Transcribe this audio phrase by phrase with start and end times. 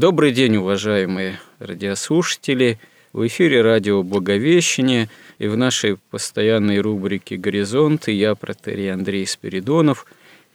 [0.00, 2.78] Добрый день, уважаемые радиослушатели.
[3.12, 10.06] В эфире радио «Благовещение» и в нашей постоянной рубрике «Горизонты» я, протерей Андрей Спиридонов,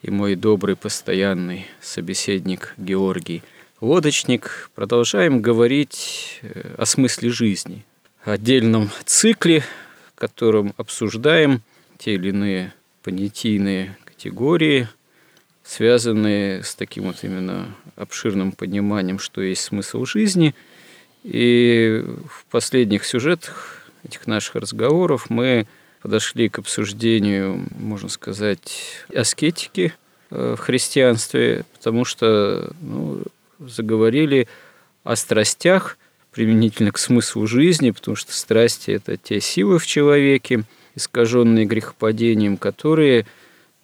[0.01, 3.43] и мой добрый постоянный собеседник Георгий
[3.81, 7.85] Лодочник продолжаем говорить э, о смысле жизни,
[8.23, 9.63] отдельном цикле,
[10.07, 11.61] в котором обсуждаем
[11.99, 14.87] те или иные понятийные категории–
[15.65, 20.53] связанные с таким вот именно обширным пониманием, что есть смысл жизни.
[21.23, 25.65] И в последних сюжетах этих наших разговоров мы
[26.03, 29.93] подошли к обсуждению, можно сказать, аскетики
[30.29, 33.23] э, в христианстве, потому что ну,
[33.59, 34.47] заговорили
[35.03, 35.97] о страстях
[36.31, 43.25] применительно к смыслу жизни, потому что страсти– это те силы в человеке, искаженные грехопадением, которые–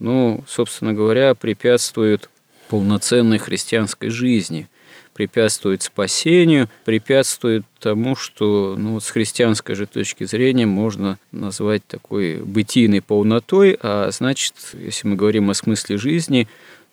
[0.02, 2.30] ну, собственно говоря, препятствуют
[2.70, 4.68] полноценной христианской жизни,
[5.14, 12.38] препятствует спасению, препятствует тому, что ну, вот с христианской же точки зрения можно назвать такой
[12.38, 16.48] бытийной полнотой, а значит, если мы говорим о смысле жизни,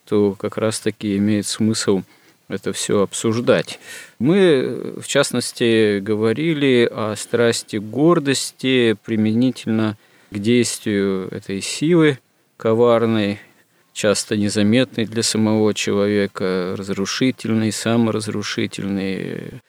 [0.07, 2.03] то как раз-таки имеет смысл
[2.49, 3.79] это все обсуждать.
[4.19, 9.97] Мы, в частности, говорили о страсти гордости применительно
[10.31, 12.19] к действию этой силы,
[12.59, 13.39] коварный,
[13.95, 19.63] часто незаметный для самого человека, разрушительный, саморазрушительный.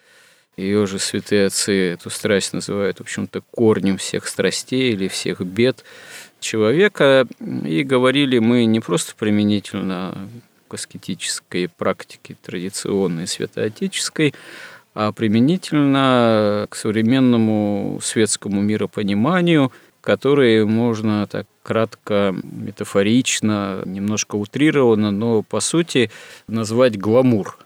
[0.57, 5.85] Ее же святые отцы эту страсть называют, в общем-то, корнем всех страстей или всех бед
[6.41, 7.25] человека.
[7.63, 10.27] И говорили мы не просто применительно
[10.67, 14.33] к аскетической практике традиционной святоотеческой,
[14.93, 19.71] а применительно к современному светскому миропониманию–
[20.01, 26.09] которые можно так кратко, метафорично, немножко утрированно, но по сути
[26.47, 27.57] назвать гламур.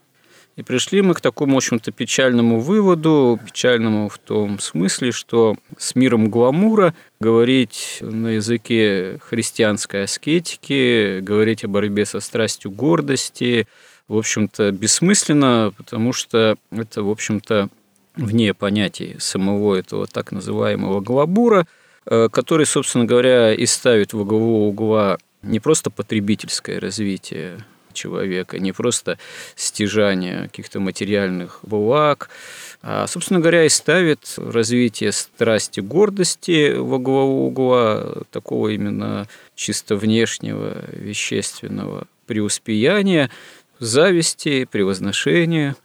[0.56, 5.96] И пришли мы к такому, в общем-то, печальному выводу, печальному в том смысле, что с
[5.96, 13.68] миром гламура говорить на языке христианской аскетики, говорить о борьбе со страстью гордости,
[14.08, 17.70] в общем-то, бессмысленно, потому что это, в общем-то,
[18.16, 21.66] вне понятия самого этого так называемого гламура–
[22.06, 29.18] который, собственно говоря, и ставит во главу угла не просто потребительское развитие человека, не просто
[29.56, 32.30] стяжание каких-то материальных благ,
[32.81, 40.84] а, собственно говоря, и ставит развитие страсти гордости во главу угла, такого именно чисто внешнего,
[40.91, 43.30] вещественного преуспеяния,
[43.80, 45.75] зависти, превозношения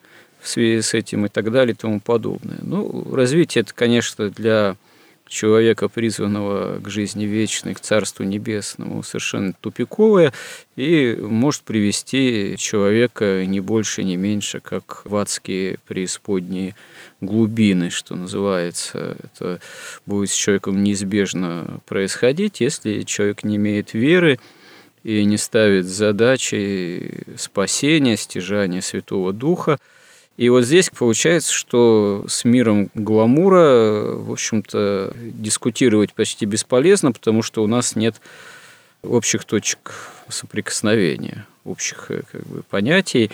[0.40, 2.58] в связи с этим и так далее и тому подобное.
[2.62, 4.76] Ну, развитие это, конечно, для
[5.28, 10.32] человека, призванного к жизни вечной, к Царству Небесному, совершенно тупиковое
[10.76, 16.74] и может привести человека не больше, не меньше, как в адские преисподние
[17.20, 19.16] глубины, что называется.
[19.22, 19.60] Это
[20.06, 24.38] будет с человеком неизбежно происходить, если человек не имеет веры
[25.04, 29.78] и не ставит задачи спасения, стяжания Святого Духа–
[30.38, 37.64] и вот здесь получается, что с миром гламура, в общем-то, дискутировать почти бесполезно, потому что
[37.64, 38.20] у нас нет
[39.02, 39.94] общих точек
[40.28, 43.32] соприкосновения, общих э, как бы, понятий,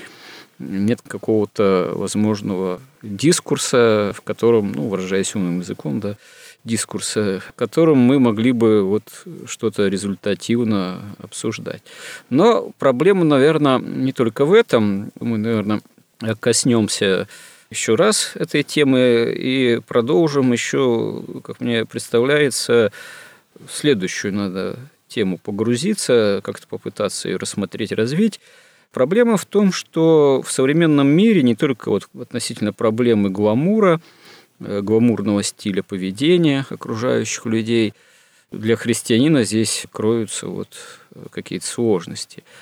[0.58, 6.16] нет какого-то возможного дискурса, в котором, ну, выражаясь умным языком, да,
[6.64, 9.02] дискурса, в котором мы могли бы вот
[9.44, 11.82] что-то результативно обсуждать.
[12.30, 15.12] Но проблема, наверное, не только в этом.
[15.20, 15.82] Мы, наверное,
[16.40, 17.28] коснемся
[17.70, 22.92] еще раз этой темы и продолжим еще, как мне представляется,
[23.68, 24.78] следующую надо
[25.08, 28.40] тему погрузиться, как-то попытаться ее рассмотреть, развить.
[28.92, 34.00] Проблема в том, что в современном мире не только вот относительно проблемы гламура,
[34.60, 37.94] э, гламурного стиля поведения окружающих людей,
[38.52, 40.68] для христианина здесь кроются вот
[41.30, 42.44] какие-то сложности–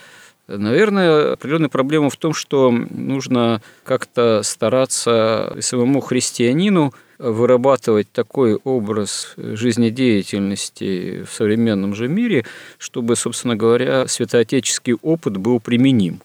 [0.49, 11.25] Наверное, определенная проблема в том, что нужно как-то стараться самому христианину вырабатывать такой образ жизнедеятельности
[11.25, 12.45] в современном же мире,
[12.79, 16.21] чтобы, собственно говоря, святоотеческий опыт был применим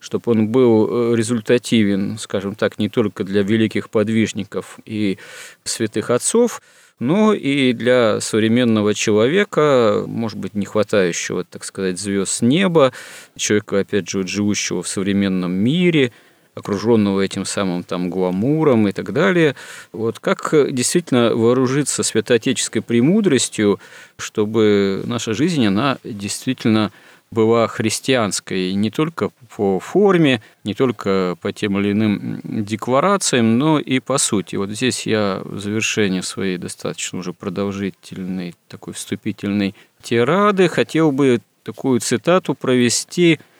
[0.00, 5.16] чтобы он был результативен, скажем так, не только для великих подвижников и
[5.64, 6.60] святых отцов,
[6.98, 12.92] но и для современного человека, может быть, не хватающего, так сказать, звезд с неба,
[13.36, 16.12] человека, опять же, живущего в современном мире–
[16.54, 19.54] окруженного этим самым там гламуром и так далее.
[19.92, 23.80] Вот как действительно вооружиться святоотеческой премудростью,
[24.16, 26.92] чтобы наша жизнь, она действительно
[27.34, 34.00] была христианской не только по форме, не только по тем или иным декларациям, но и
[34.00, 34.56] по сути.
[34.56, 42.00] Вот здесь я в завершении своей достаточно уже продолжительной такой вступительной тирады хотел бы такую
[42.00, 43.40] цитату провести–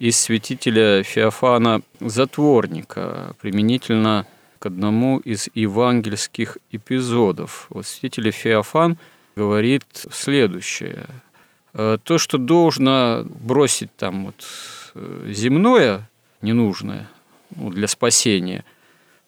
[0.00, 4.26] из святителя Феофана Затворника, применительно
[4.58, 7.66] к одному из евангельских эпизодов.
[7.68, 8.96] Вот святитель Феофан
[9.36, 11.06] говорит следующее.
[11.74, 14.44] «Э, то, что должно бросить там вот
[14.94, 16.08] э, земное,
[16.42, 17.08] ненужное
[17.54, 18.64] ну, для спасения,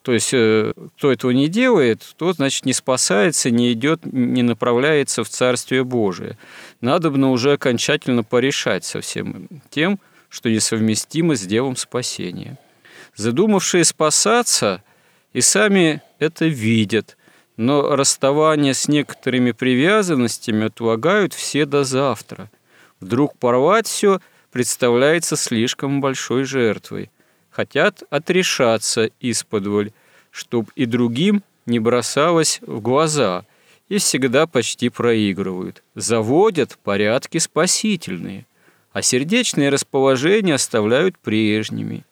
[0.02, 5.22] то есть, э, кто этого не делает, тот, значит, не спасается, не идет, не направляется
[5.22, 6.36] в Царствие Божие.
[6.80, 12.58] Надо бы уже окончательно порешать со всем тем, что несовместимо с делом спасения.
[13.14, 14.82] Задумавшие спасаться
[15.32, 17.16] и сами это видят,
[17.62, 22.50] но расставание с некоторыми привязанностями отлагают все до завтра.
[23.00, 24.20] Вдруг порвать все
[24.50, 27.10] представляется слишком большой жертвой.
[27.50, 29.92] Хотят отрешаться исподволь,
[30.30, 33.44] чтоб и другим не бросалось в глаза,
[33.88, 35.82] и всегда почти проигрывают.
[35.94, 38.46] Заводят порядки спасительные–
[38.92, 42.04] а сердечные расположения оставляют прежними.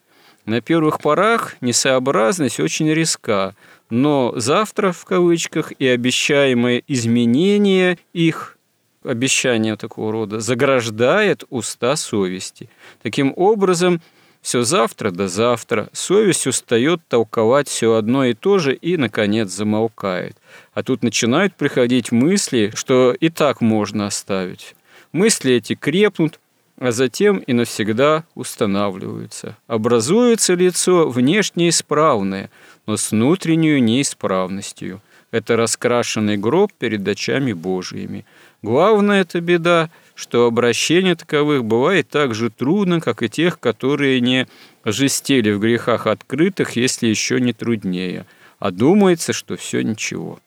[0.47, 3.55] На первых порах несообразность очень риска,
[3.91, 8.57] но завтра, в кавычках, и обещаемое изменение их,
[9.05, 12.69] обещание такого рода, заграждает уста совести.
[13.03, 14.01] Таким образом,
[14.43, 20.37] все завтра до завтра, совесть устает толковать все одно и то же и, наконец, замолкает.
[20.73, 24.75] А тут начинают приходить мысли, что и так можно оставить.
[25.13, 26.41] Мысли эти крепнут,
[26.79, 29.57] а затем и навсегда устанавливаются.
[29.67, 35.01] Образуется лицо внешне исправное, но с внутренней неисправностью.
[35.31, 38.25] Это раскрашенный гроб перед очами Божьими.
[38.63, 44.49] Главная эта беда, что обращение таковых бывает так же трудно, как и тех, которые не
[44.85, 48.27] жестели в грехах открытых, если еще не труднее.
[48.59, 50.41] А думается, что все ничего.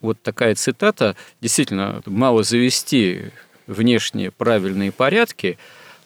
[0.00, 1.16] Вот такая цитата.
[1.40, 3.32] Действительно, мало завести
[3.66, 5.58] внешние правильные порядки,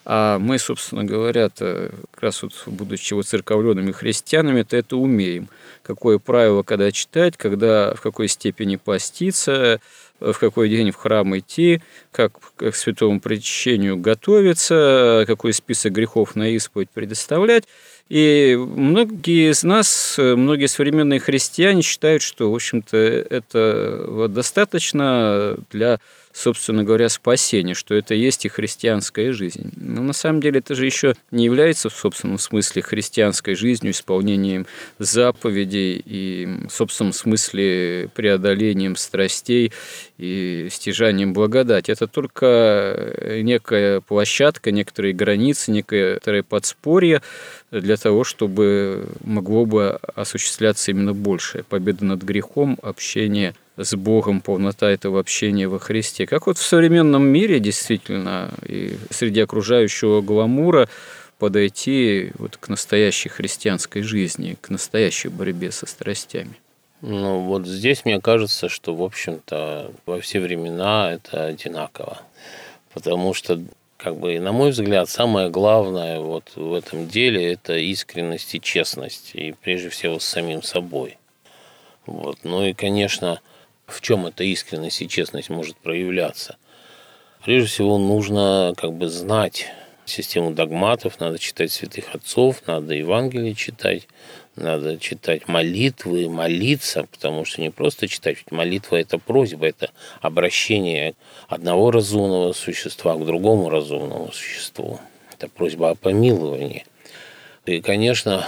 [0.05, 5.47] а мы, собственно говоря, как раз вот, будучи воцерковленными христианами, то это умеем.
[5.83, 9.79] Какое правило, когда читать, когда в какой степени поститься,
[10.19, 11.81] в какой день в храм идти,
[12.11, 17.63] как к святому причащению готовиться, какой список грехов на исповедь предоставлять.
[18.07, 25.99] И многие из нас, многие современные христиане считают, что, в общем-то, это достаточно для
[26.33, 29.71] собственно говоря, спасение, что это есть и христианская жизнь.
[29.75, 34.65] Но на самом деле это же еще не является в собственном смысле христианской жизнью, исполнением
[34.99, 39.71] заповедей и в собственном смысле преодолением страстей
[40.17, 41.91] и стяжанием благодати.
[41.91, 47.21] Это только некая площадка, некоторые границы, некоторое подспорье
[47.71, 51.63] для того, чтобы могло бы осуществляться именно большее.
[51.63, 56.25] Победа над грехом, общение с Богом, полнота этого общения во Христе.
[56.25, 60.89] Как вот в современном мире действительно и среди окружающего гламура
[61.39, 66.55] подойти вот к настоящей христианской жизни, к настоящей борьбе со страстями?
[67.01, 72.21] Ну, вот здесь мне кажется, что, в общем-то, во все времена это одинаково.
[72.93, 73.59] Потому что,
[73.97, 79.31] как бы, на мой взгляд, самое главное вот в этом деле– это искренность и честность,
[79.33, 81.17] и прежде всего с самим собой.
[82.05, 82.37] Вот.
[82.43, 83.41] Ну и, конечно,
[83.93, 86.57] в чем эта искренность и честность может проявляться.
[87.43, 89.67] Прежде всего, нужно как бы знать
[90.05, 94.07] систему догматов, надо читать святых отцов, надо Евангелие читать,
[94.55, 101.15] надо читать молитвы, молиться, потому что не просто читать, ведь молитва– это просьба, это обращение
[101.47, 104.99] одного разумного существа к другому разумному существу.
[105.33, 106.85] Это просьба о помиловании.
[107.65, 108.47] И, конечно,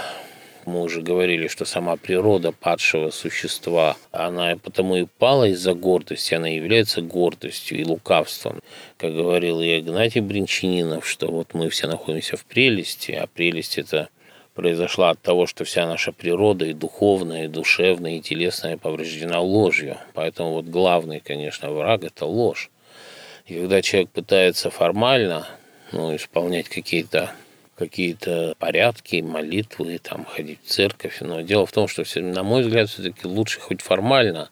[0.66, 6.48] мы уже говорили, что сама природа падшего существа, она потому и пала из-за гордости, она
[6.48, 8.60] является гордостью и лукавством.
[8.96, 14.08] Как говорил и Игнатий Бринчанинов, что вот мы все находимся в прелести, а прелесть это
[14.54, 19.98] произошла от того, что вся наша природа и духовная, и душевная, и телесная повреждена ложью.
[20.14, 22.70] Поэтому вот главный, конечно, враг– это ложь.
[23.46, 25.46] И когда человек пытается формально
[25.92, 27.30] ну, исполнять какие-то
[27.76, 31.18] какие-то порядки, молитвы, там, ходить в церковь.
[31.20, 34.50] Но дело в том, что, на мой взгляд, все-таки лучше хоть формально,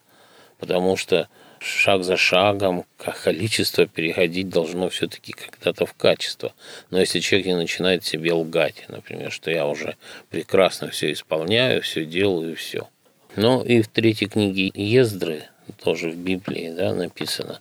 [0.58, 1.28] потому что
[1.60, 2.84] шаг за шагом
[3.22, 6.52] количество переходить должно все-таки когда-то в качество.
[6.90, 9.96] Но если человек не начинает себе лгать, например, что я уже
[10.30, 12.88] прекрасно все исполняю, все делаю, все.
[13.36, 15.44] Ну и в третьей книге Ездры,
[15.82, 17.60] тоже в Библии да, написано,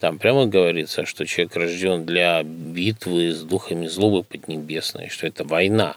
[0.00, 5.96] там прямо говорится, что человек рожден для битвы с духами злобы поднебесной, что это война.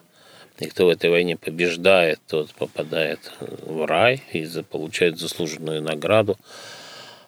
[0.59, 6.37] И кто в этой войне побеждает, тот попадает в рай и получает заслуженную награду.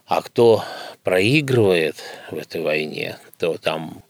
[0.06, 0.66] А кто
[1.04, 1.96] проигрывает
[2.30, 4.04] в этой войне, то там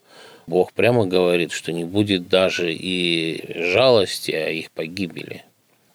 [0.48, 5.46] Бог прямо говорит, что не будет даже и жалости о их погибели.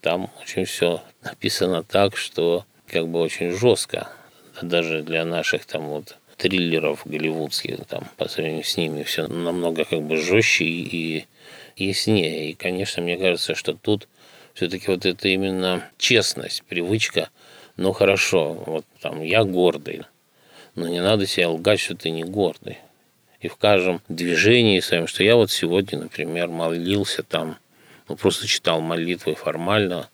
[0.03, 4.09] Там очень все написано так, что как бы очень жестко.
[4.63, 10.03] Даже для наших там вот триллеров голливудских, там, по сравнению с ними, все намного как
[10.03, 11.27] бы жестче и
[11.77, 12.51] яснее.
[12.51, 14.09] И, конечно, мне кажется, что тут
[14.55, 17.29] все-таки вот это именно честность, привычка–
[17.81, 20.03] ну хорошо, вот там я гордый,
[20.75, 22.77] но не надо себе лгать, что ты не гордый.
[23.41, 27.57] И в каждом движении своем, что я вот сегодня, например, молился там,
[28.07, 30.11] ну просто читал молитвы формально,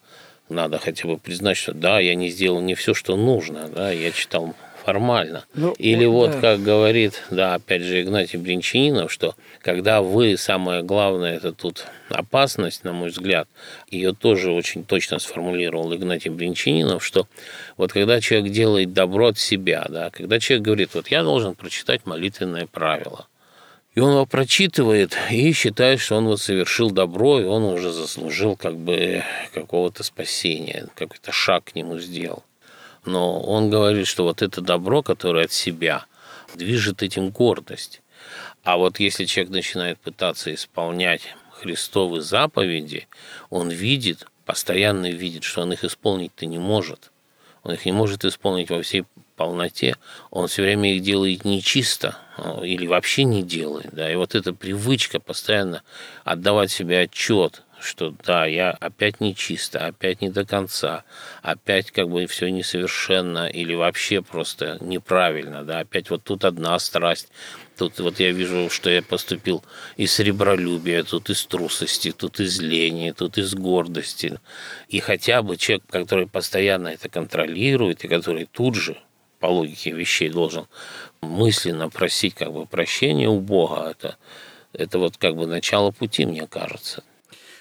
[0.49, 4.12] надо хотя бы признать, что да, я не сделал не все, что нужно, да, я
[4.12, 4.54] читал
[4.87, 5.45] формально.
[5.55, 6.40] Ну, Или вот, да.
[6.40, 12.85] как говорит, да, опять же, Игнатий Бринчанинов, что когда вы, самое главное, это тут опасность,
[12.85, 13.49] на мой взгляд,
[13.90, 17.26] ее тоже очень точно сформулировал Игнатий Бринчанинов, что
[17.76, 22.07] вот когда человек делает добро от себя, да, когда человек говорит, вот я должен прочитать
[22.07, 23.26] молитвенное правило,
[23.97, 28.55] и он его прочитывает и считает, что он вот совершил добро, и он уже заслужил
[28.55, 32.45] как бы какого-то спасения, какой-то шаг к нему сделал
[33.07, 36.07] но он говорит, что вот это добро, которое от себя,
[36.55, 38.03] движет этим гордость.
[38.65, 41.23] А вот если человек начинает пытаться исполнять
[41.53, 43.09] Христовы заповеди,
[43.49, 47.13] он видит, постоянно видит, что он их исполнить-то не может.
[47.63, 49.05] Он их не может исполнить во всей
[49.37, 49.97] полноте,
[50.31, 53.91] он все время их делает нечисто а, или вообще не делает.
[53.93, 54.11] Да?
[54.11, 55.83] И вот эта привычка постоянно
[56.25, 61.04] отдавать себе отчет что да, я опять не чисто, опять не до конца,
[61.42, 67.28] опять как бы все несовершенно или вообще просто неправильно, да, опять вот тут одна страсть,
[67.76, 69.62] тут вот я вижу, что я поступил
[69.97, 74.38] из сребролюбия, тут из трусости, тут из лени, тут из гордости.
[74.88, 78.97] И хотя бы человек, который постоянно это контролирует и который тут же
[79.38, 80.66] по логике вещей должен
[81.21, 84.16] мысленно просить как бы прощения у Бога, это,
[84.73, 87.04] это вот как бы начало пути, мне кажется.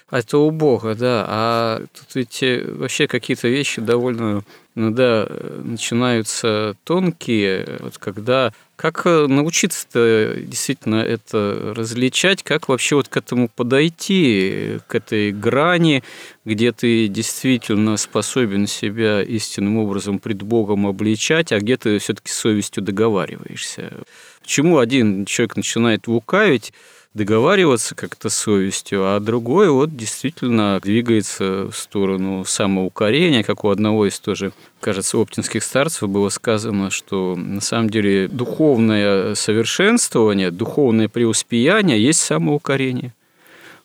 [0.08, 1.24] А это у Бога, да.
[1.28, 4.44] А тут ведь э, вообще какие-то вещи довольно
[4.76, 13.08] иногда э, начинаются тонкие, вот когда как э, научиться-то действительно это различать, как вообще вот
[13.08, 16.04] к этому подойти, к этой грани,
[16.44, 22.84] где ты действительно способен себя истинным образом пред Богом обличать, а где ты все-таки совестью
[22.84, 23.92] договариваешься.
[24.40, 26.72] Почему один человек начинает лукавить,
[27.16, 34.20] договариваться как-то совестью, а другой вот действительно двигается в сторону самоукорения, как у одного из
[34.20, 42.20] тоже, кажется, оптинских старцев было сказано, что на самом деле духовное совершенствование, духовное преуспеяние есть
[42.20, 43.14] самоукорение.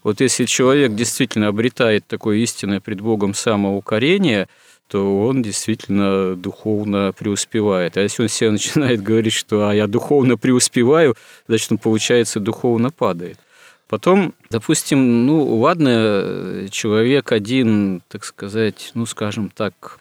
[0.03, 4.50] Вот если человек действительно обретает такое истинное пред Богом самоукорение–
[4.91, 7.95] то он действительно духовно преуспевает.
[7.95, 11.15] А если он себе начинает говорить, что а я духовно преуспеваю,
[11.48, 13.39] значит, он, получается, духовно падает.
[13.88, 20.00] Потом, допустим, ну, ладно, человек один, так сказать, ну, скажем так,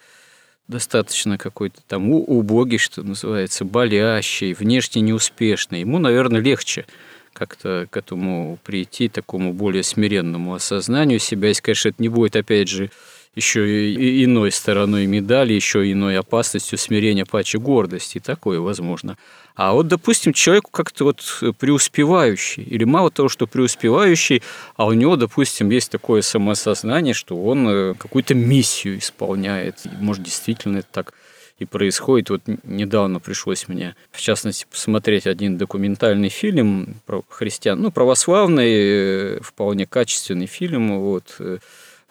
[0.67, 5.81] достаточно какой-то там убогий, что называется, болящий, внешне неуспешный.
[5.81, 6.85] Ему, наверное, легче
[7.31, 11.47] как-то к этому прийти, такому более смиренному осознанию себя.
[11.47, 12.91] Если, конечно, это не будет, опять же,
[13.35, 18.19] еще и иной стороной медали, еще иной опасностью смирения паче гордости.
[18.19, 19.17] Такое возможно.
[19.55, 21.21] А вот, допустим, человек как-то вот
[21.59, 24.41] преуспевающий, или мало того, что преуспевающий,
[24.75, 29.83] а у него, допустим, есть такое самосознание, что он э, какую-то миссию исполняет.
[29.99, 31.13] может, действительно это так
[31.61, 32.29] и происходит.
[32.31, 39.39] Вот недавно пришлось мне, в частности, посмотреть один документальный фильм про христиан, ну, православный, э,
[39.41, 41.59] вполне качественный фильм, вот, э,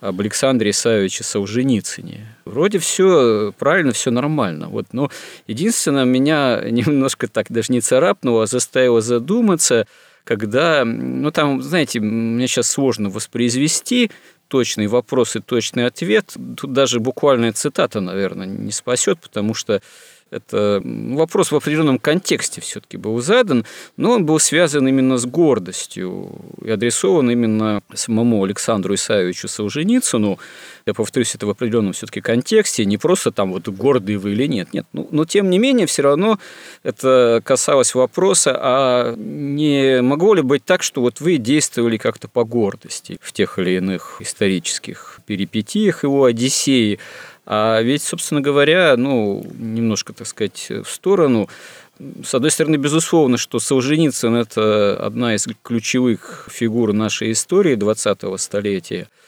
[0.01, 2.27] об Александре Исаевиче Солженицыне.
[2.45, 4.69] Вроде все правильно, все нормально.
[4.69, 5.11] Вот, но
[5.47, 9.87] единственное, меня немножко так даже не царапнуло, а заставило задуматься,
[10.25, 14.11] когда, ну там, знаете, мне сейчас сложно воспроизвести
[14.49, 16.35] точный вопрос и точный ответ.
[16.57, 19.81] Тут даже буквальная цитата, наверное, не спасет, потому что
[20.31, 23.65] это вопрос в определенном контексте все-таки был задан,
[23.97, 26.31] но он был связан именно с гордостью
[26.65, 30.39] и адресован именно самому Александру Исаевичу Солженицыну.
[30.87, 34.73] Я повторюсь, это в определенном все-таки контексте, не просто там вот гордые вы или нет.
[34.73, 36.39] Нет, ну, но тем не менее, все равно
[36.83, 42.45] это касалось вопроса, а не могло ли быть так, что вот вы действовали как-то по
[42.45, 46.99] гордости в тех или иных исторических перипетиях его Одиссеи,
[47.53, 51.49] а ведь, собственно говоря, ну, немножко, так сказать, в сторону,
[52.23, 59.09] с одной стороны, безусловно, что Солженицын– это одна из ключевых фигур нашей истории 20-го столетия–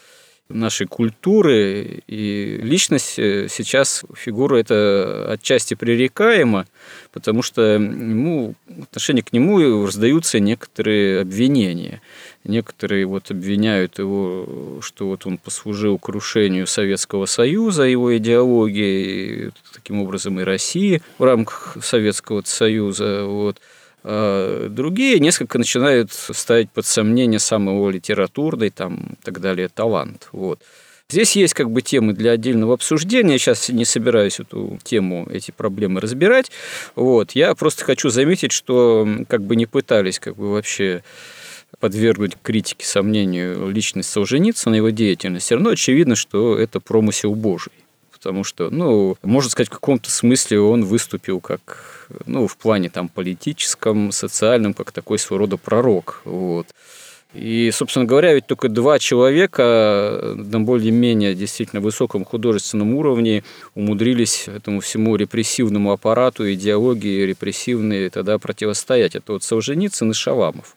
[0.52, 6.66] нашей культуры, и личность э, сейчас, фигура это отчасти пререкаема,
[7.12, 12.00] потому что ему, в отношении к нему раздаются некоторые обвинения.
[12.44, 20.40] Некоторые вот обвиняют его, что вот он послужил крушению Советского Союза, его идеологии, таким образом
[20.40, 23.24] и России в рамках Советского Союза.
[23.24, 23.60] Вот.
[24.04, 30.28] А другие несколько начинают ставить под сомнение самого литературный там, и так далее талант.
[30.32, 30.60] Вот.
[31.08, 33.32] Здесь есть как бы темы для отдельного обсуждения.
[33.32, 36.50] Я сейчас не собираюсь эту тему, эти проблемы разбирать.
[36.94, 37.32] Вот.
[37.32, 41.04] Я просто хочу заметить, что как бы не пытались как бы вообще
[41.80, 47.72] подвергнуть критике, сомнению личность Солженицына, его деятельность, все равно очевидно, что это промысел Божий.
[48.22, 53.08] Потому что, ну, можно сказать, в каком-то смысле он выступил как ну, в плане там
[53.08, 56.22] политическом, социальном, как такой своего рода пророк.
[56.24, 56.68] Вот.
[57.34, 63.42] И, собственно говоря, ведь только два человека на более-менее действительно высоком художественном уровне
[63.74, 69.16] умудрились этому всему репрессивному аппарату, идеологии репрессивной тогда противостоять.
[69.16, 70.76] Это вот Солженицын и Шаламов.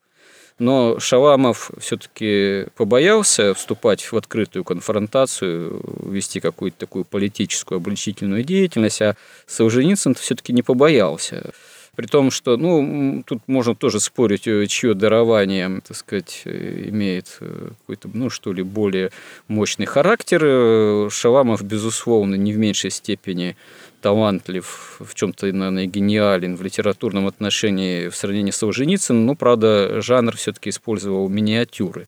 [0.58, 9.18] Но Шаламов все-таки побоялся вступать в открытую конфронтацию, вести какую-то такую политическую обличительную деятельность, а
[9.48, 11.52] Солженицын все-таки не побоялся.
[11.95, 17.38] При том, что, ну, тут можно тоже спорить, э, чье дарование, так сказать, э, имеет
[17.39, 19.12] э, какой-то, ну, что ли, более
[19.47, 21.10] мощный характер.
[21.10, 23.55] Шаламов, безусловно, не в меньшей степени
[24.01, 30.36] талантлив, в чем-то, наверное, гениален в литературном отношении в сравнении с Солженицыным, но, правда, жанр
[30.36, 32.08] все-таки использовал миниатюры.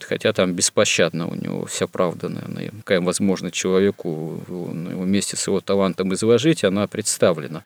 [0.00, 6.12] Хотя там беспощадно у него вся правда, наверное, какая возможно человеку вместе с его талантом
[6.14, 7.64] изложить, она представлена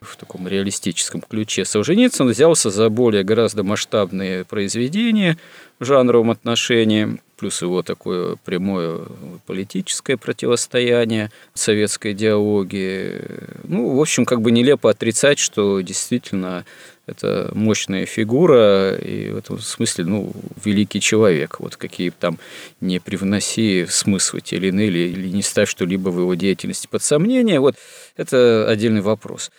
[0.00, 1.64] в таком реалистическом ключе.
[1.64, 5.38] Солженицын взялся за более гораздо масштабные произведения
[5.78, 9.00] в жанровом отношении, плюс его такое прямое
[9.46, 13.22] политическое противостояние советской идеологии.
[13.64, 16.64] Ну, в общем, как бы нелепо отрицать, что действительно
[17.06, 20.32] это мощная фигура и в этом смысле, ну,
[20.64, 21.58] великий человек.
[21.58, 22.38] Вот какие там
[22.80, 27.02] не привноси смыслы те или иные, или, или не ставь что-либо в его деятельности под
[27.02, 27.76] сомнение, вот
[28.16, 29.50] это отдельный вопрос.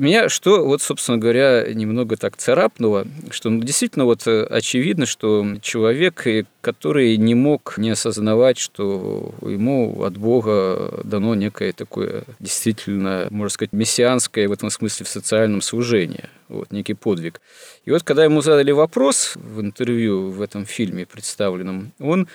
[0.00, 5.44] Меня что, вот, собственно говоря, немного так царапнуло, что ну, действительно вот э, очевидно, что
[5.60, 6.24] человек,
[6.60, 13.72] который не мог не осознавать, что ему от Бога дано некое такое действительно, можно сказать,
[13.72, 17.40] мессианское в этом смысле в социальном служении, вот, некий подвиг.
[17.84, 22.28] И вот когда ему задали вопрос в интервью в этом фильме представленном, он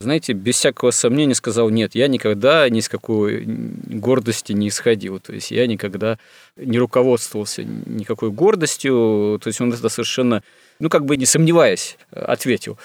[0.00, 5.20] знаете, без всякого сомнения сказал, нет, я никогда ни с какой гордости не исходил.
[5.20, 6.18] То есть я никогда
[6.56, 9.38] не руководствовался никакой гордостью.
[9.42, 10.42] То есть он это совершенно,
[10.78, 12.78] ну, как бы не сомневаясь, ответил.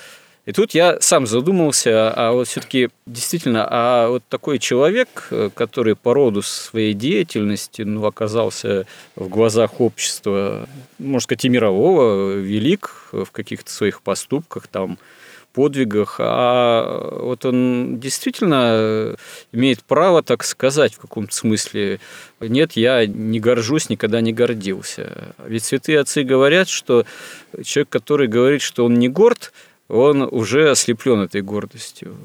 [0.46, 6.14] И тут я сам задумался, а вот все-таки действительно, а вот такой человек, который по
[6.14, 10.68] роду своей деятельности ну, оказался в глазах общества,
[11.00, 15.00] можно сказать, и мирового, велик в каких-то своих поступках, там,
[15.56, 19.16] подвигах, а вот он действительно
[19.52, 22.00] имеет право так сказать в каком-то смысле.
[22.40, 25.34] Нет, я не горжусь, никогда не гордился.
[25.48, 27.06] Ведь святые отцы говорят, что
[27.64, 29.54] человек, который говорит, что он не горд,
[29.88, 32.16] он уже ослеплен этой гордостью.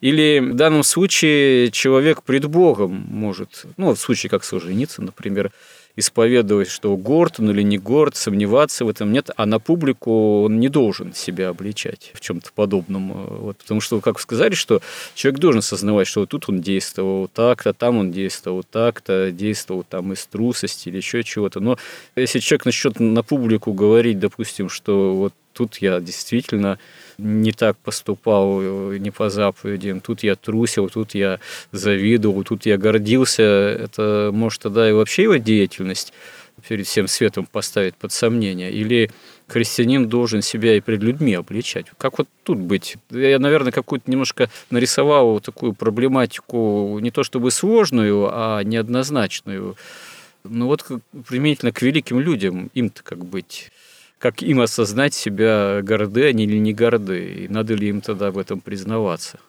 [0.00, 5.52] Или в данном случае человек пред Богом может, ну, в случае как Солженицын, например,
[5.96, 10.60] исповедовать, что горд он или не горд, сомневаться в этом нет, а на публику он
[10.60, 13.12] не должен себя обличать в чем-то подобном.
[13.12, 14.80] Вот, потому что, как сказали, что
[15.14, 20.12] человек должен осознавать, что вот тут он действовал так-то, там он действовал так-то, действовал там
[20.12, 21.60] из трусости или еще чего-то.
[21.60, 21.78] Но
[22.16, 26.78] если человек начнет на публику говорить, допустим, что вот тут я действительно
[27.18, 28.60] не так поступал,
[28.92, 31.38] не по заповедям, тут я трусил, тут я
[31.72, 33.42] завидовал, тут я гордился.
[33.42, 36.12] Это может тогда и вообще его деятельность
[36.68, 38.70] перед всем светом поставить под сомнение?
[38.70, 39.10] Или
[39.48, 41.86] христианин должен себя и перед людьми обличать?
[41.98, 42.96] Как вот тут быть?
[43.10, 49.76] Я, наверное, какую-то немножко нарисовал такую проблематику не то чтобы сложную, а неоднозначную.
[50.44, 50.84] Ну вот
[51.28, 53.70] применительно к великим людям, им-то как быть?
[54.20, 58.38] Как им осознать себя, горды они или не горды, и надо ли им тогда в
[58.38, 59.40] этом признаваться?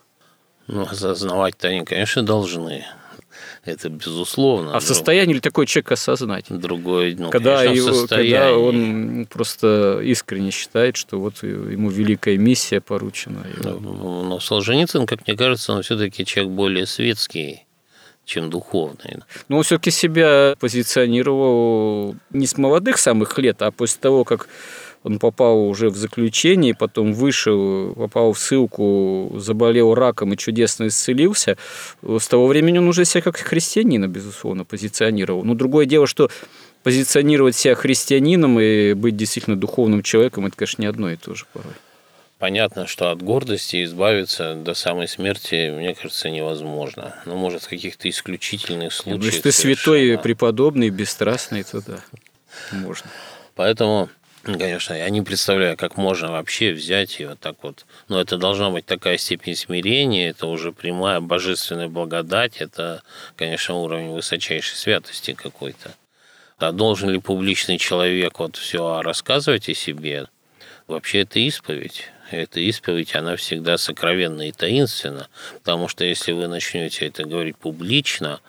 [0.68, 2.86] Ну, осознавать-то они, конечно, должны.
[3.66, 4.76] Это безусловно.
[4.76, 6.46] А в состоянии ли такой человек осознать?
[6.50, 12.80] Другой, ну, когда, конечно, его, когда он просто искренне считает, что вот ему великая миссия
[12.80, 13.46] поручена.
[13.62, 17.66] Но, но Солженицын, как мне кажется, он все-таки человек более светский
[18.26, 19.18] чем духовный.
[19.50, 24.48] Но он все-таки себя позиционировал не с молодых самых лет, а после того, как
[25.04, 31.58] он попал уже в заключение, потом вышел, попал в ссылку, заболел раком и чудесно исцелился.
[32.04, 35.44] С того времени он уже себя как христианина, безусловно, позиционировал.
[35.44, 36.30] Но другое дело, что
[36.84, 41.46] позиционировать себя христианином и быть действительно духовным человеком, это, конечно, не одно и то же
[41.52, 41.74] порой.
[42.42, 47.16] Понятно, что от гордости избавиться до самой смерти, мне кажется, невозможно.
[47.28, 49.22] Ну, может, в каких-то исключительных случаях.
[49.22, 52.00] Ну, если ты святой, преподобный, бесстрастный, то да,
[52.72, 53.12] можно.
[53.54, 54.10] Поэтому,
[54.42, 57.86] конечно, я не представляю, как можно вообще взять и вот так вот.
[58.08, 63.04] Но это должна быть такая степень смирения, это уже прямая божественная благодать, это,
[63.36, 65.92] конечно, уровень высочайшей святости какой-то.
[66.58, 70.26] А должен ли публичный человек вот все рассказывать о себе?
[70.88, 75.28] Вообще это исповедь эта исповедь, она всегда сокровенна и таинственна,
[75.64, 78.40] потому что если вы начнете это говорить публично,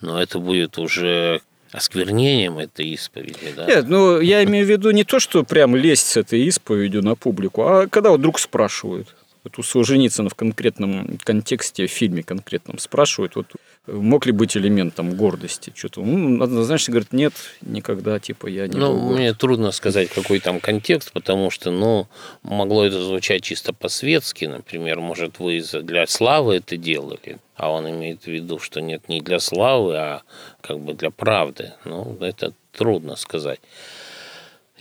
[0.00, 1.40] но это будет уже
[1.72, 3.52] осквернением этой исповеди.
[3.56, 3.66] Да?
[3.66, 7.14] Нет, ну я имею в виду не то, что прям лезть с этой исповедью на
[7.14, 9.14] публику, а когда вот вдруг спрашивают.
[9.44, 13.46] Вот у Солженицына в конкретном контексте, в фильме конкретном спрашивают, вот
[13.86, 15.72] мог ли быть элементом гордости?
[15.74, 20.38] Что-то, ну, однозначно говорит, нет, никогда, типа, я не Ну, был мне трудно сказать, какой
[20.38, 22.06] там контекст, потому что, ну,
[22.44, 28.22] могло это звучать чисто по-светски, например, может, вы для славы это делали, а он имеет
[28.22, 30.22] в виду, что нет, не для славы, а
[30.60, 31.72] как бы для правды.
[31.84, 33.60] Ну, это трудно сказать.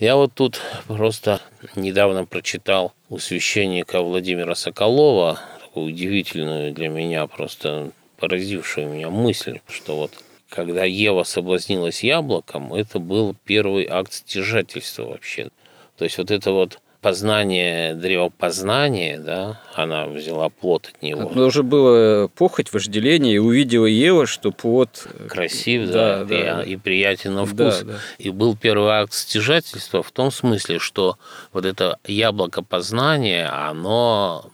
[0.01, 1.41] Я вот тут просто
[1.75, 9.97] недавно прочитал у священника Владимира Соколова такую удивительную для меня просто поразившую меня мысль, что
[9.97, 10.11] вот
[10.49, 15.49] когда Ева соблазнилась яблоком, это был первый акт стяжательства вообще.
[15.99, 21.31] То есть вот это вот познание, древопознание, да, она взяла плод от него.
[21.33, 25.07] Но уже было похоть, вожделение, и увидела Ева, что плод...
[25.19, 27.79] Э, Красив, да, да, да, и, и приятен на вкус.
[27.79, 27.99] Да, да.
[28.19, 31.17] И был первый акт стяжательства в том смысле, что
[31.51, 34.51] вот это яблоко познания, оно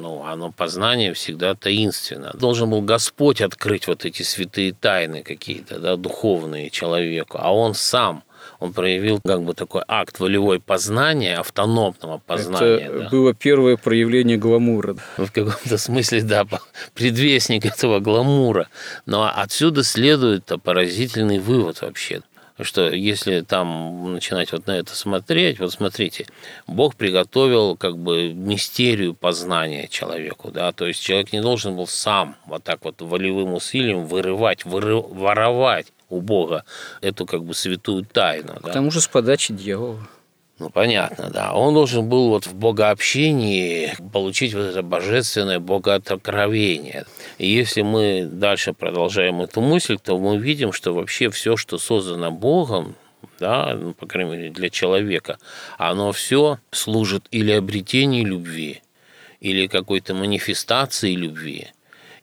[0.00, 2.32] ну, оно познание всегда таинственно.
[2.34, 8.22] Должен был Господь открыть вот эти святые тайны какие-то, да, духовные человеку, а он сам
[8.60, 12.78] он проявил как бы такой акт волевой познания, автономного познания.
[12.78, 13.08] Это да.
[13.08, 14.96] было первое проявление гламура.
[15.16, 16.46] В каком-то смысле, да,
[16.94, 18.68] предвестник этого гламура.
[19.06, 22.22] Но отсюда следует поразительный вывод вообще
[22.60, 26.26] что если там начинать вот на это смотреть, вот смотрите,
[26.66, 32.34] Бог приготовил как бы мистерию познания человеку, да, то есть человек не должен был сам
[32.46, 36.64] вот так вот волевым усилием вырывать, выры, воровать у Бога
[37.00, 38.54] эту как бы святую тайну.
[38.54, 38.72] К да?
[38.72, 40.08] тому же с подачи дьявола.
[40.58, 41.52] Ну, понятно, да.
[41.52, 47.06] Он должен был вот в богообщении получить вот это божественное богооткровение.
[47.38, 52.32] И если мы дальше продолжаем эту мысль, то мы видим, что вообще все, что создано
[52.32, 52.96] Богом,
[53.38, 55.38] да, ну, по крайней мере, для человека,
[55.76, 58.82] оно все служит или обретению любви,
[59.38, 61.68] или какой-то манифестации любви.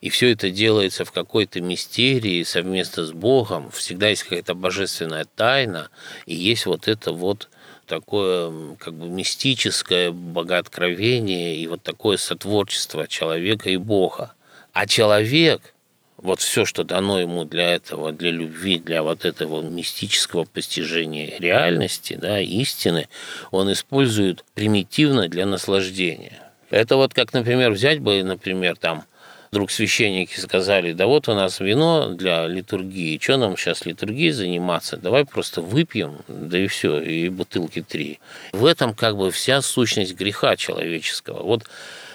[0.00, 3.70] И все это делается в какой-то мистерии совместно с Богом.
[3.70, 5.88] Всегда есть какая-то божественная тайна,
[6.26, 7.48] и есть вот это вот
[7.86, 14.34] такое как бы мистическое богооткровение и вот такое сотворчество человека и Бога.
[14.72, 15.74] А человек,
[16.16, 22.18] вот все, что дано ему для этого, для любви, для вот этого мистического постижения реальности,
[22.20, 23.08] да, истины,
[23.50, 26.42] он использует примитивно для наслаждения.
[26.70, 29.04] Это вот как, например, взять бы, например, там,
[29.50, 34.96] вдруг священники сказали, да вот у нас вино для литургии, что нам сейчас литургией заниматься,
[34.96, 38.20] давай просто выпьем, да и все, и бутылки три.
[38.52, 41.42] В этом как бы вся сущность греха человеческого.
[41.42, 41.64] Вот,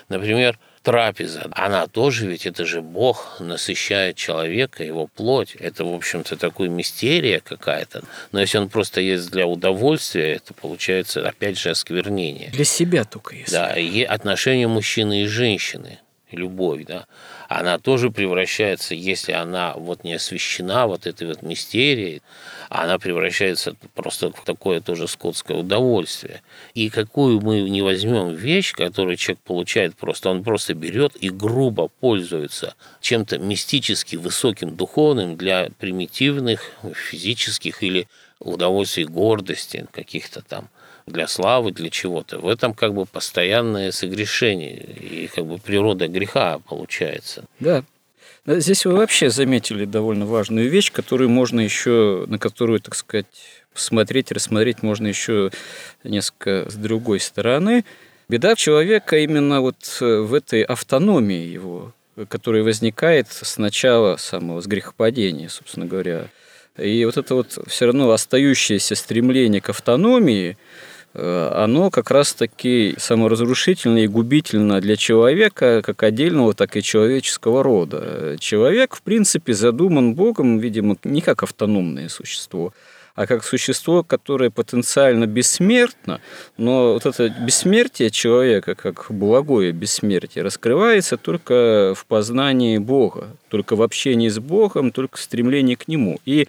[0.09, 5.55] например, трапеза, она тоже ведь, это же Бог насыщает человека, его плоть.
[5.55, 8.03] Это, в общем-то, такая мистерия какая-то.
[8.31, 12.49] Но если он просто ест для удовольствия, это получается, опять же, осквернение.
[12.51, 13.51] Для себя только есть.
[13.51, 15.99] Да, и отношения мужчины и женщины
[16.31, 17.05] любовь, да,
[17.49, 22.21] она тоже превращается, если она вот не освещена вот этой вот мистерией,
[22.69, 26.41] она превращается просто в такое тоже скотское удовольствие.
[26.73, 31.89] И какую мы не возьмем вещь, которую человек получает просто, он просто берет и грубо
[31.99, 38.07] пользуется чем-то мистически высоким, духовным для примитивных физических или
[38.39, 40.69] удовольствий гордости каких-то там
[41.05, 42.39] для славы, для чего-то.
[42.39, 47.45] В этом как бы постоянное согрешение и как бы природа греха получается.
[47.59, 47.83] Да,
[48.47, 53.27] Здесь вы вообще заметили довольно важную вещь, которую можно еще, на которую, так сказать,
[53.71, 55.51] посмотреть, рассмотреть можно еще
[56.03, 57.85] несколько с другой стороны.
[58.29, 61.93] Беда человека именно вот в этой автономии его,
[62.29, 66.25] которая возникает с начала самого, с грехопадения, собственно говоря.
[66.77, 73.99] И вот это вот все равно остающееся стремление к автономии– Э, оно как раз-таки саморазрушительно
[73.99, 78.37] и губительно для человека, как отдельного, так и человеческого рода.
[78.39, 82.73] Человек, в принципе, задуман Богом, видимо, не как автономное существо,
[83.13, 86.21] а как существо, которое потенциально бессмертно,
[86.57, 93.81] но вот это бессмертие человека, как благое бессмертие, раскрывается только в познании Бога, только в
[93.81, 96.19] общении с Богом, только в стремлении к Нему.
[96.25, 96.47] И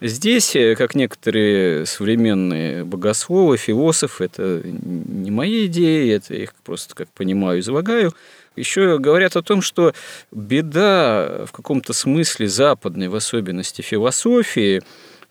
[0.00, 7.08] Здесь, э, как некоторые современные богословы, философы, это не мои идеи, это их просто, как
[7.08, 8.12] понимаю, излагаю,
[8.54, 9.94] еще говорят о том, что
[10.30, 14.82] беда в каком-то смысле западной, в особенности философии,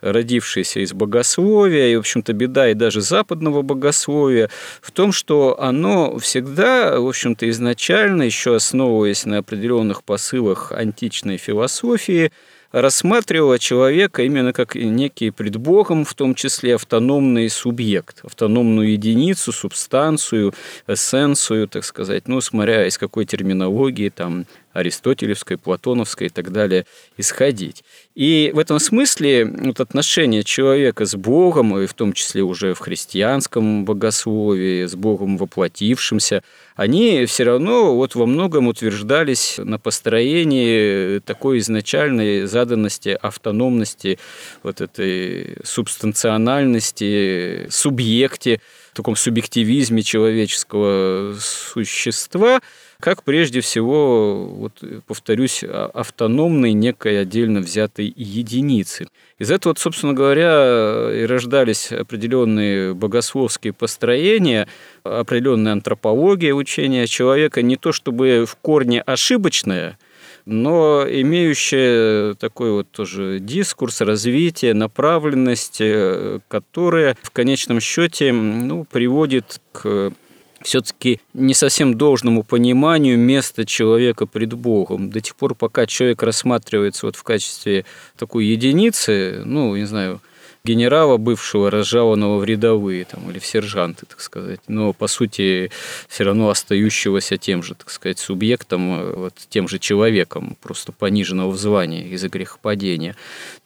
[0.02, 4.50] родившейся из богословия, и, в общем-то, беда и даже западного богословия
[4.82, 12.32] в том, что оно всегда, в общем-то, изначально, еще основываясь на определенных посылах античной философии,
[12.72, 20.54] рассматривала человека именно как некий пред Богом, в том числе автономный субъект, автономную единицу, субстанцию,
[20.88, 24.46] эссенцию, так сказать, ну, смотря из какой терминологии, там,
[24.78, 26.86] аристотелевской, платоновской и так далее
[27.18, 27.84] исходить.
[28.14, 32.80] И в этом смысле вот отношение человека с Богом, и в том числе уже в
[32.80, 36.44] христианском богословии, с Богом воплотившимся,
[36.76, 44.20] они все равно вот во многом утверждались на построении такой изначальной заданности, автономности,
[44.62, 48.62] вот этой субстанциональности, субъекте,
[48.94, 52.62] таком субъективизме человеческого существа–
[53.00, 59.08] как прежде всего, вот, повторюсь, а, автономной некой отдельно взятой единицы.
[59.38, 64.68] Из этого, собственно говоря, и рождались определенные богословские построения,
[65.04, 69.98] определенная антропология учения человека, не то чтобы в корне ошибочная,
[70.46, 79.60] но имеющая такой вот тоже дискурс, развитие, направленность, э, которая в конечном счете ну, приводит
[79.74, 80.14] к
[80.62, 85.10] все-таки не совсем должному пониманию места человека пред Богом.
[85.10, 87.86] До тех пор, пока человек рассматривается вот в качестве
[88.18, 90.22] такой единицы, ну, не знаю,
[90.68, 95.72] генерала бывшего, разжалованного в рядовые там, или в сержанты, так сказать, но по сути
[96.10, 101.58] все равно остающегося тем же, так сказать, субъектом, вот, тем же человеком, просто пониженного в
[101.58, 103.16] звании из-за грехопадения,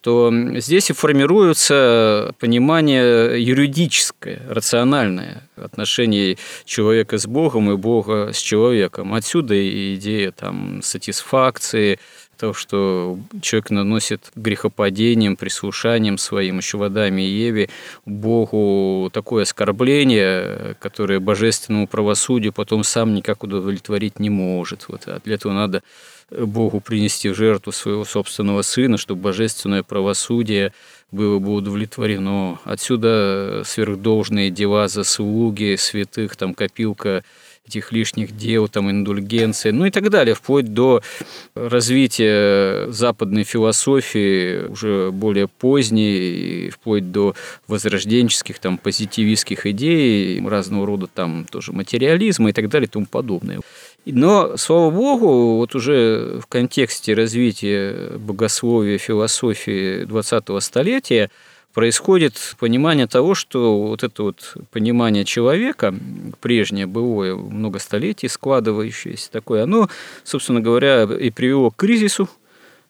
[0.02, 9.14] то здесь и формируется понимание юридическое, рациональное отношение человека с Богом и Бога с человеком.
[9.14, 12.00] Отсюда и идея там, сатисфакции,
[12.42, 17.70] того, что человек наносит грехопадением, прислушанием своим, еще в Адаме и Еве,
[18.06, 24.86] Богу такое оскорбление, которое божественному правосудию потом сам никак удовлетворить не может.
[24.88, 25.84] Вот, а для этого надо
[26.32, 30.74] Богу принести в жертву своего собственного сына, чтобы божественное правосудие
[31.12, 32.60] было бы удовлетворено.
[32.64, 37.24] Отсюда сверхдолжные дела, заслуги святых, там копилка
[37.68, 41.02] этих лишних дел, там, индульгенции, ну и так далее, вплоть до
[41.54, 47.36] развития западной философии уже более поздней, вплоть до
[47.68, 53.62] возрожденческих, там, позитивистских идей, разного рода там тоже материализма и так далее и тому подобное.
[54.06, 61.30] Но, слава богу, вот уже в контексте развития богословия, философии 20-го столетия–
[61.74, 65.94] происходит понимание того, что вот это вот понимание человека,
[66.40, 69.90] прежнее былое, много столетий складывающееся такое, оно,
[70.24, 72.30] собственно говоря, и привело к кризису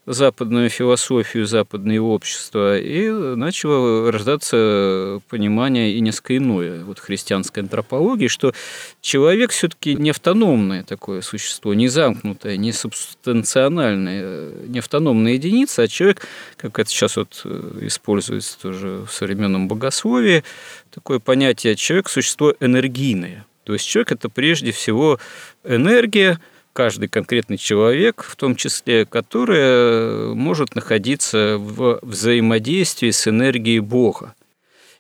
[0.06, 8.54] западную философию, западное общество, и начало рождаться понимание и несколько иное вот христианской антропологии, что
[9.02, 16.28] человек все-таки не автономное такое существо, не замкнутое, не субстанциональное, не автономная единица, а человек,
[16.58, 20.44] как это сейчас вот э, используется тоже в современном богословии,
[20.90, 23.46] такое понятие человек– существо энергийное.
[23.64, 25.20] То есть человек– это прежде всего
[25.64, 26.40] энергия,
[26.74, 34.34] каждый конкретный человек, в том числе, который может находиться в взаимодействии с энергией Бога.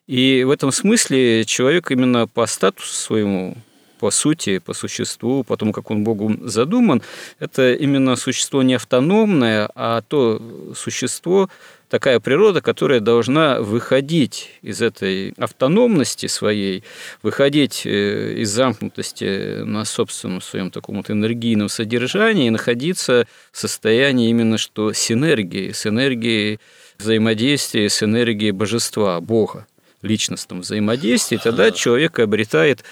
[0.07, 3.55] И в этом смысле человек именно по статусу своему,
[3.99, 7.01] по сути, по существу, по тому, как он Богу задуман,
[7.39, 10.41] это именно существо не автономное, а то
[10.75, 11.49] существо,
[11.91, 16.85] такая природа, которая должна выходить из этой автономности своей,
[17.21, 24.29] выходить э, из замкнутости на собственном своем таком вот энергийном содержании и находиться в состоянии
[24.29, 26.61] именно что синергии, с энергией
[26.97, 29.67] взаимодействия, с энергией божества, Бога
[30.01, 32.83] личностном взаимодействии, тогда человек обретает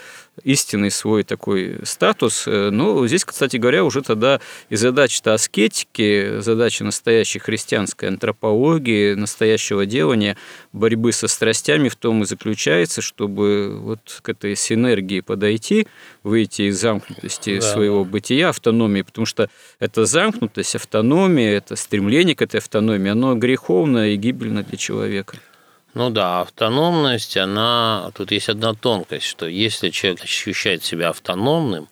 [0.43, 2.47] истинный свой такой статус.
[2.47, 9.86] Э, но здесь, кстати говоря, уже тогда и задача-то аскетики, задача настоящей христианской антропологии, настоящего
[9.86, 10.38] делания,
[10.73, 15.88] борьбы со страстями в том и заключается, чтобы вот к этой синергии подойти,
[16.23, 17.62] выйти из замкнутости да.
[17.62, 19.49] своего бытия, автономии, потому что
[19.80, 25.38] эта замкнутость, автономия, это стремление к этой автономии, оно греховно и гибельно для человека.
[25.93, 28.12] Ну да, автономность, она...
[28.13, 31.88] Тут есть одна тонкость, что если человек ощущает себя автономным,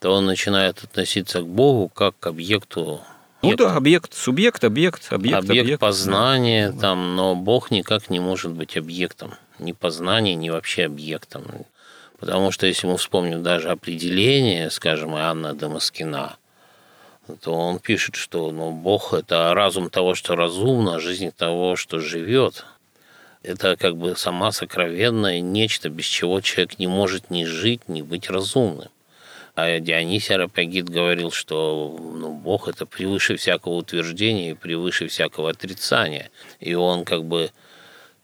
[0.00, 3.00] то он начинает относиться к Богу как к объекту
[3.40, 6.80] ну да, объект, субъект, объект, объект, объект, объект познания, да.
[6.80, 11.44] там, но Бог никак не может быть объектом, ни познания, ни вообще объектом.
[12.18, 16.36] Потому что если мы вспомним даже определение, скажем, Анна Дамаскина,
[17.40, 22.64] то он пишет, что ну, Бог– это разум того, что разумно, жизнь того, что живет–
[23.48, 28.28] это как бы сама сокровенное нечто, без чего человек не может ни жить, ни быть
[28.28, 28.88] разумным.
[29.54, 36.30] А Дионисий Арапагит говорил, что ну, Бог это превыше всякого утверждения и превыше всякого отрицания.
[36.60, 37.50] И он как бы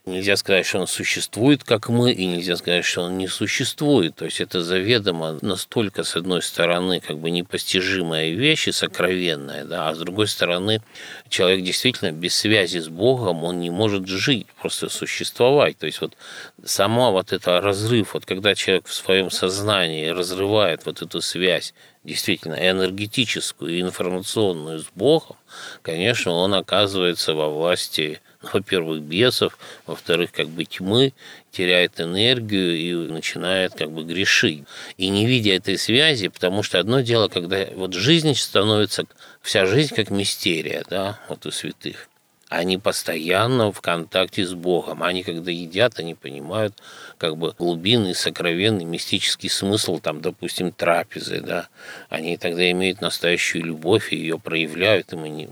[0.05, 4.15] Нельзя сказать, что он существует, как мы, и нельзя сказать, что он не существует.
[4.15, 9.89] То есть это заведомо настолько, с одной стороны, как бы непостижимая вещь и сокровенная, да,
[9.89, 10.83] а с другой стороны,
[11.27, 15.79] человек действительно без связи с Богом, он не может жить, просто существовать.
[15.79, 16.15] То есть вот
[16.63, 22.53] сама вот это разрыв, вот когда человек в своем сознании разрывает вот эту связь действительно
[22.53, 25.37] энергетическую и информационную с Богом,
[25.81, 28.21] конечно, он оказывается во власти
[28.53, 31.13] во-первых, бесов, во-вторых, как бы тьмы,
[31.51, 34.63] теряет энергию и начинает как бы грешить.
[34.97, 39.05] И не видя этой связи, потому что одно дело, когда вот жизнь становится,
[39.41, 42.09] вся жизнь как мистерия, да, вот у святых
[42.49, 45.01] они постоянно в контакте с Богом.
[45.01, 46.75] Они, когда едят, они понимают
[47.17, 51.69] как бы глубинный, сокровенный, мистический смысл, там, допустим, трапезы, да.
[52.09, 55.11] Они тогда имеют настоящую любовь и ее проявляют.
[55.13, 55.49] И, не...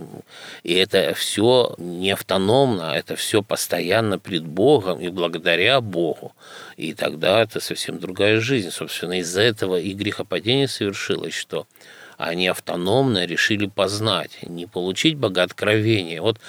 [0.61, 6.33] и это все не автономно, это все постоянно пред Богом и благодаря Богу.
[6.77, 8.69] И тогда это совсем другая жизнь.
[8.69, 11.65] Собственно, из-за этого и грехопадение совершилось, что
[12.17, 16.21] они автономно решили познать, не получить богооткровение.
[16.21, 16.39] Вот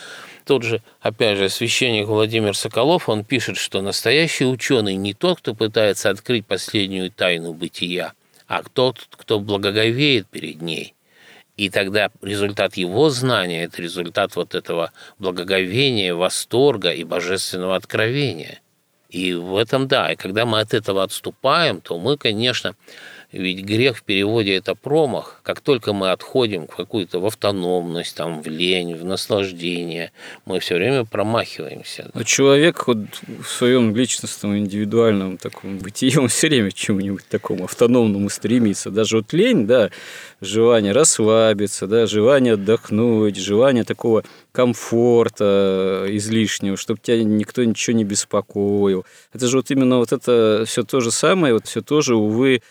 [0.44, 5.54] тот же, опять же, священник Владимир Соколов, он пишет, что настоящий ученый не тот, кто
[5.54, 8.12] пытается открыть последнюю тайну бытия,
[8.46, 10.94] а тот, кто благоговеет перед ней.
[11.56, 18.60] И тогда результат его знания– это результат вот этого благоговения, восторга и божественного откровения.
[19.08, 22.74] И в этом, да, и когда мы от этого отступаем, то мы, конечно,
[23.34, 25.40] ведь грех в переводе– это промах.
[25.42, 30.12] Как только мы отходим в какую-то в автономность, там, в лень, в наслаждение,
[30.46, 32.10] мы все время промахиваемся.
[32.14, 37.64] Но человек вот в своем личностном, индивидуальном таком бытии, он все время к чему-нибудь такому
[37.64, 38.90] автономному стремится.
[38.90, 39.90] Даже вот лень, да,
[40.40, 49.04] желание расслабиться, да, желание отдохнуть, желание такого комфорта излишнего, чтобы тебя никто ничего не беспокоил.
[49.32, 52.62] Это же вот именно вот это все то же самое, вот все тоже, увы,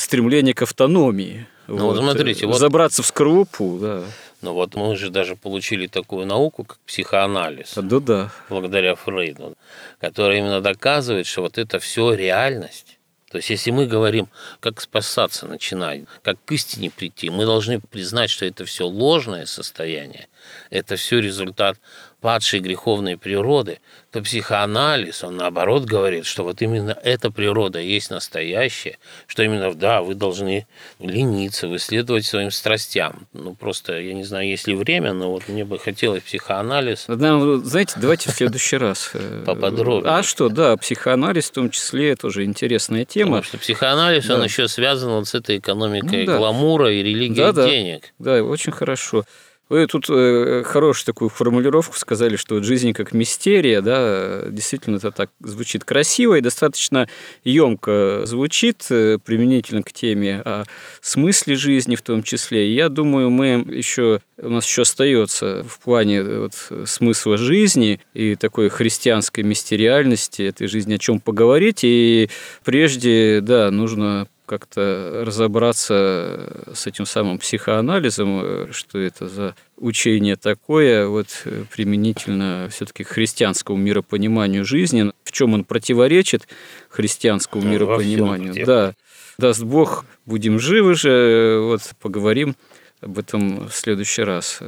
[0.00, 1.46] стремление к автономии.
[1.66, 2.58] Ну, вот, смотрите, вот...
[2.58, 4.02] Забраться в скорлупу, да.
[4.42, 7.74] Ну вот мы же даже получили такую науку, как психоанализ.
[7.76, 8.32] Да, да.
[8.48, 9.54] Благодаря Фрейду,
[10.00, 12.98] которая именно доказывает, что вот это все реальность.
[13.30, 18.28] То есть, если мы говорим, как спасаться начинать, как к истине прийти, мы должны признать,
[18.28, 20.26] что это все ложное состояние–
[20.70, 21.78] это все результат
[22.20, 23.78] падшей греховной природы,
[24.10, 30.02] то психоанализ, он наоборот говорит, что вот именно эта природа есть настоящая, что именно, да,
[30.02, 30.66] вы должны
[30.98, 33.28] лениться, выследовать своим страстям.
[33.32, 37.04] Ну, просто, я не знаю, есть ли время, но вот мне бы хотелось психоанализ.
[37.08, 39.10] Да, знаете, давайте в следующий раз.
[39.14, 40.12] Э, Поподробнее.
[40.12, 43.38] А что, да, психоанализ в том числе тоже интересная тема.
[43.38, 48.12] Потому что психоанализ, он еще связан вот с этой экономикой ну гламура и религией денег.
[48.18, 49.24] Да, очень хорошо.
[49.70, 55.12] Вы тут э, хорошую такую формулировку сказали, что вот жизнь как мистерия, да, действительно это
[55.12, 57.08] так звучит красиво и достаточно
[57.44, 60.64] емко звучит э, применительно к теме о
[61.00, 62.68] смысле жизни в том числе.
[62.68, 68.00] И я думаю, мы еще у нас еще остается в плане э, вот, смысла жизни
[68.12, 71.84] и такой христианской мистериальности этой жизни о чем поговорить.
[71.84, 72.28] И
[72.64, 81.28] прежде, да, нужно как-то разобраться с этим самым психоанализом, что это за учение такое, вот
[81.70, 86.48] применительно все-таки к христианскому миропониманию жизни, в чем он противоречит
[86.88, 88.66] христианскому ну, миропониманию.
[88.66, 88.94] Да,
[89.38, 92.56] даст Бог, будем живы же, вот поговорим
[93.00, 94.58] об этом в следующий раз.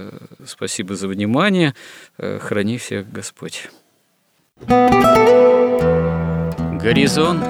[0.47, 1.74] Спасибо за внимание.
[2.18, 3.68] Храни всех Господь.
[6.78, 7.45] Горизонт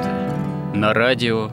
[0.75, 1.53] на радио